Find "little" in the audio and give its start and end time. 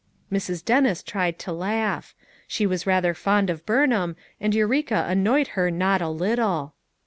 6.09-6.73